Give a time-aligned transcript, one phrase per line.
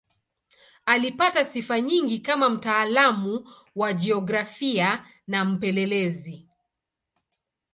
[0.85, 6.49] Alipata sifa nyingi kama mtaalamu wa jiografia na mpelelezi.